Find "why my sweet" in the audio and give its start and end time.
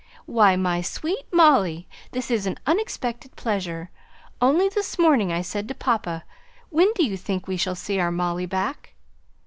0.25-1.31